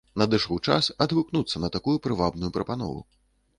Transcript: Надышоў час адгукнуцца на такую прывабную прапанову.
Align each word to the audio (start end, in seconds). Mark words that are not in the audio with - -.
Надышоў 0.19 0.57
час 0.67 0.89
адгукнуцца 1.05 1.63
на 1.65 1.71
такую 1.77 1.95
прывабную 2.07 2.53
прапанову. 2.59 2.99